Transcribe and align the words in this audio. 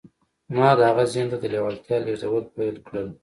ما 0.55 0.69
د 0.77 0.79
هغه 0.89 1.03
ذهن 1.11 1.27
ته 1.31 1.37
د 1.39 1.45
لېوالتیا 1.53 1.97
لېږدول 2.01 2.45
پیل 2.55 2.75
کړل 2.87 3.07